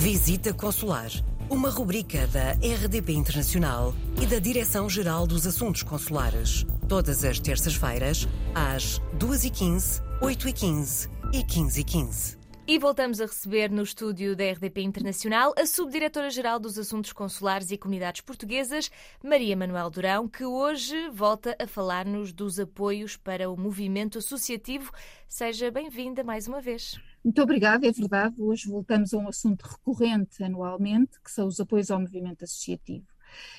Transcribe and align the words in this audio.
Visita 0.00 0.54
Consular, 0.54 1.10
uma 1.50 1.68
rubrica 1.68 2.26
da 2.28 2.52
RDP 2.52 3.12
Internacional 3.12 3.94
e 4.18 4.24
da 4.24 4.38
Direção-Geral 4.38 5.26
dos 5.26 5.46
Assuntos 5.46 5.82
Consulares. 5.82 6.64
Todas 6.88 7.22
as 7.22 7.38
terças-feiras, 7.38 8.26
às 8.54 8.98
2h15, 9.18 10.00
8h15 10.22 11.10
e 11.34 11.44
15h15. 11.44 12.38
E 12.66 12.78
voltamos 12.78 13.20
a 13.20 13.26
receber 13.26 13.70
no 13.70 13.82
estúdio 13.82 14.34
da 14.34 14.50
RDP 14.50 14.80
Internacional 14.80 15.52
a 15.54 15.66
Subdiretora-Geral 15.66 16.58
dos 16.58 16.78
Assuntos 16.78 17.12
Consulares 17.12 17.70
e 17.70 17.76
Comunidades 17.76 18.22
Portuguesas, 18.22 18.90
Maria 19.22 19.54
Manuel 19.54 19.90
Durão, 19.90 20.26
que 20.26 20.46
hoje 20.46 21.10
volta 21.10 21.54
a 21.60 21.66
falar-nos 21.66 22.32
dos 22.32 22.58
apoios 22.58 23.18
para 23.18 23.50
o 23.50 23.56
movimento 23.56 24.16
associativo. 24.16 24.90
Seja 25.28 25.70
bem-vinda 25.70 26.24
mais 26.24 26.48
uma 26.48 26.62
vez. 26.62 26.98
Muito 27.24 27.40
obrigada, 27.42 27.86
é 27.86 27.92
verdade. 27.92 28.34
Hoje 28.40 28.68
voltamos 28.68 29.12
a 29.14 29.18
um 29.18 29.28
assunto 29.28 29.62
recorrente 29.62 30.42
anualmente, 30.42 31.18
que 31.22 31.30
são 31.30 31.46
os 31.46 31.58
apoios 31.60 31.90
ao 31.90 32.00
movimento 32.00 32.44
associativo. 32.44 33.06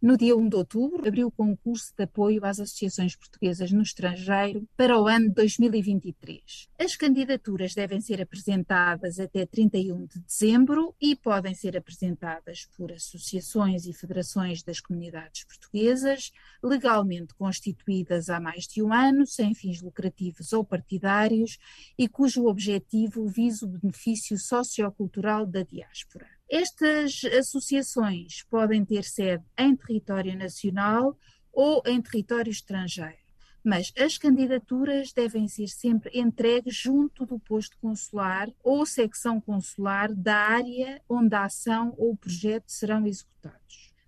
No 0.00 0.16
dia 0.16 0.36
1 0.36 0.48
de 0.48 0.56
outubro, 0.56 1.06
abriu 1.06 1.28
o 1.28 1.30
concurso 1.30 1.92
de 1.96 2.04
apoio 2.04 2.44
às 2.44 2.60
associações 2.60 3.16
portuguesas 3.16 3.72
no 3.72 3.82
estrangeiro 3.82 4.68
para 4.76 5.00
o 5.00 5.06
ano 5.06 5.32
2023. 5.32 6.68
As 6.78 6.96
candidaturas 6.96 7.74
devem 7.74 8.00
ser 8.00 8.20
apresentadas 8.20 9.18
até 9.18 9.46
31 9.46 10.06
de 10.06 10.20
dezembro 10.20 10.94
e 11.00 11.16
podem 11.16 11.54
ser 11.54 11.76
apresentadas 11.76 12.68
por 12.76 12.92
associações 12.92 13.86
e 13.86 13.92
federações 13.92 14.62
das 14.62 14.80
comunidades 14.80 15.44
portuguesas, 15.44 16.32
legalmente 16.62 17.34
constituídas 17.34 18.28
há 18.28 18.40
mais 18.40 18.66
de 18.66 18.82
um 18.82 18.92
ano, 18.92 19.26
sem 19.26 19.54
fins 19.54 19.80
lucrativos 19.80 20.52
ou 20.52 20.64
partidários 20.64 21.58
e 21.96 22.08
cujo 22.08 22.46
objetivo 22.46 23.26
visa 23.26 23.64
o 23.64 23.68
benefício 23.68 24.38
sociocultural 24.38 25.46
da 25.46 25.62
diáspora. 25.62 26.33
Estas 26.56 27.24
associações 27.36 28.44
podem 28.44 28.84
ter 28.84 29.02
sede 29.02 29.42
em 29.58 29.74
território 29.74 30.38
nacional 30.38 31.18
ou 31.52 31.82
em 31.84 32.00
território 32.00 32.48
estrangeiro, 32.48 33.18
mas 33.64 33.92
as 33.98 34.16
candidaturas 34.16 35.12
devem 35.12 35.48
ser 35.48 35.66
sempre 35.66 36.16
entregues 36.16 36.76
junto 36.76 37.26
do 37.26 37.40
posto 37.40 37.76
consular 37.78 38.48
ou 38.62 38.86
secção 38.86 39.40
consular 39.40 40.14
da 40.14 40.36
área 40.36 41.02
onde 41.08 41.34
a 41.34 41.42
ação 41.42 41.92
ou 41.98 42.12
o 42.12 42.16
projeto 42.16 42.68
serão 42.68 43.04
executados 43.04 43.53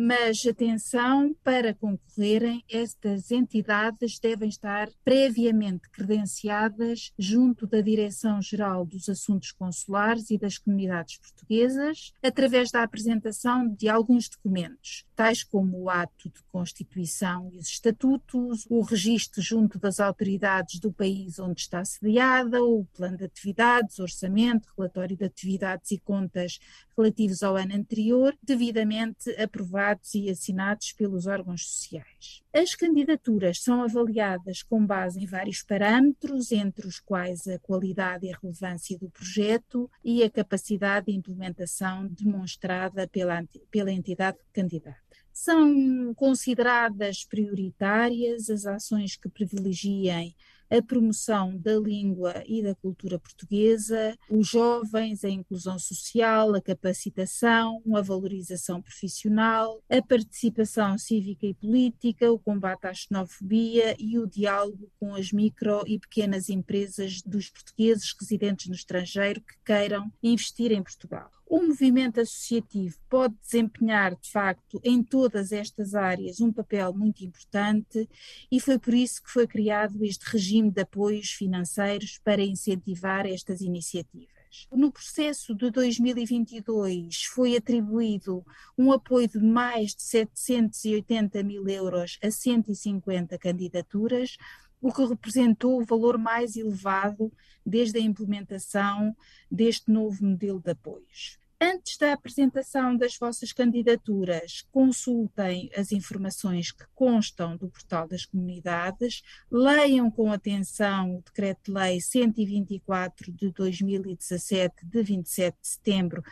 mas 0.00 0.46
atenção, 0.46 1.34
para 1.42 1.74
concorrerem, 1.74 2.62
estas 2.70 3.32
entidades 3.32 4.20
devem 4.20 4.48
estar 4.48 4.88
previamente 5.04 5.90
credenciadas 5.90 7.12
junto 7.18 7.66
da 7.66 7.80
Direção-Geral 7.80 8.86
dos 8.86 9.08
Assuntos 9.08 9.50
Consulares 9.50 10.30
e 10.30 10.38
das 10.38 10.56
Comunidades 10.56 11.18
Portuguesas, 11.18 12.12
através 12.22 12.70
da 12.70 12.84
apresentação 12.84 13.68
de 13.68 13.88
alguns 13.88 14.28
documentos, 14.28 15.04
tais 15.16 15.42
como 15.42 15.76
o 15.76 15.90
ato 15.90 16.28
de 16.28 16.44
constituição 16.44 17.50
e 17.52 17.58
os 17.58 17.66
estatutos, 17.66 18.66
o 18.70 18.82
registro 18.82 19.42
junto 19.42 19.80
das 19.80 19.98
autoridades 19.98 20.78
do 20.78 20.92
país 20.92 21.40
onde 21.40 21.62
está 21.62 21.84
sediada, 21.84 22.62
o 22.62 22.84
plano 22.96 23.16
de 23.16 23.24
atividades, 23.24 23.98
orçamento, 23.98 24.72
relatório 24.78 25.16
de 25.16 25.24
atividades 25.24 25.90
e 25.90 25.98
contas 25.98 26.60
relativos 26.96 27.42
ao 27.42 27.56
ano 27.56 27.74
anterior, 27.74 28.36
devidamente 28.44 29.30
aprovado 29.40 29.87
e 30.14 30.30
assinados 30.30 30.92
pelos 30.92 31.26
órgãos 31.26 31.66
sociais. 31.66 32.42
As 32.52 32.74
candidaturas 32.74 33.60
são 33.60 33.82
avaliadas 33.82 34.62
com 34.62 34.84
base 34.84 35.20
em 35.20 35.26
vários 35.26 35.62
parâmetros, 35.62 36.50
entre 36.52 36.86
os 36.86 36.98
quais 36.98 37.46
a 37.46 37.58
qualidade 37.58 38.26
e 38.26 38.32
a 38.32 38.38
relevância 38.40 38.98
do 38.98 39.08
projeto 39.10 39.90
e 40.04 40.22
a 40.22 40.30
capacidade 40.30 41.06
de 41.06 41.12
implementação 41.12 42.06
demonstrada 42.08 43.06
pela, 43.08 43.44
pela 43.70 43.92
entidade 43.92 44.38
candidata. 44.52 44.98
São 45.32 46.12
consideradas 46.14 47.24
prioritárias 47.24 48.50
as 48.50 48.66
ações 48.66 49.16
que 49.16 49.28
privilegiem 49.28 50.34
a 50.70 50.82
promoção 50.82 51.56
da 51.56 51.76
língua 51.76 52.42
e 52.46 52.62
da 52.62 52.74
cultura 52.74 53.18
portuguesa, 53.18 54.16
os 54.30 54.48
jovens, 54.48 55.24
a 55.24 55.28
inclusão 55.28 55.78
social, 55.78 56.54
a 56.54 56.60
capacitação, 56.60 57.82
a 57.94 58.00
valorização 58.00 58.82
profissional, 58.82 59.82
a 59.88 60.02
participação 60.02 60.98
cívica 60.98 61.46
e 61.46 61.54
política, 61.54 62.30
o 62.30 62.38
combate 62.38 62.86
à 62.86 62.94
xenofobia 62.94 63.96
e 63.98 64.18
o 64.18 64.26
diálogo 64.26 64.90
com 64.98 65.14
as 65.14 65.32
micro 65.32 65.82
e 65.86 65.98
pequenas 65.98 66.48
empresas 66.48 67.22
dos 67.22 67.50
portugueses 67.50 68.14
residentes 68.18 68.68
no 68.68 68.74
estrangeiro 68.74 69.40
que 69.40 69.54
queiram 69.64 70.12
investir 70.22 70.72
em 70.72 70.82
Portugal. 70.82 71.30
O 71.50 71.62
movimento 71.62 72.20
associativo 72.20 72.98
pode 73.08 73.34
desempenhar, 73.36 74.14
de 74.14 74.30
facto, 74.30 74.78
em 74.84 75.02
todas 75.02 75.50
estas 75.50 75.94
áreas 75.94 76.42
um 76.42 76.52
papel 76.52 76.92
muito 76.92 77.24
importante 77.24 78.06
e 78.52 78.60
foi 78.60 78.78
por 78.78 78.92
isso 78.92 79.22
que 79.22 79.30
foi 79.30 79.46
criado 79.46 80.04
este 80.04 80.24
regime 80.24 80.70
de 80.70 80.82
apoios 80.82 81.30
financeiros 81.30 82.20
para 82.22 82.42
incentivar 82.42 83.24
estas 83.24 83.62
iniciativas. 83.62 84.28
No 84.70 84.92
processo 84.92 85.54
de 85.54 85.70
2022 85.70 87.24
foi 87.24 87.56
atribuído 87.56 88.44
um 88.76 88.92
apoio 88.92 89.28
de 89.28 89.38
mais 89.38 89.94
de 89.94 90.02
780 90.02 91.42
mil 91.42 91.66
euros 91.66 92.18
a 92.22 92.30
150 92.30 93.38
candidaturas, 93.38 94.36
o 94.80 94.92
que 94.92 95.04
representou 95.04 95.80
o 95.80 95.84
valor 95.84 96.18
mais 96.18 96.56
elevado 96.56 97.32
desde 97.64 97.98
a 97.98 98.02
implementação 98.02 99.16
deste 99.50 99.90
novo 99.90 100.24
modelo 100.24 100.60
de 100.60 100.70
apoios. 100.70 101.38
Antes 101.60 101.98
da 101.98 102.12
apresentação 102.12 102.96
das 102.96 103.16
vossas 103.16 103.52
candidaturas, 103.52 104.64
consultem 104.70 105.68
as 105.76 105.90
informações 105.90 106.70
que 106.70 106.84
constam 106.94 107.56
do 107.56 107.68
portal 107.68 108.06
das 108.06 108.24
comunidades, 108.24 109.22
leiam 109.50 110.08
com 110.08 110.30
atenção 110.30 111.16
o 111.16 111.22
Decreto-Lei 111.22 112.00
124 112.00 113.32
de 113.32 113.50
2017, 113.50 114.86
de 114.86 115.02
27 115.02 115.58
de 115.60 115.66
setembro, 115.68 116.22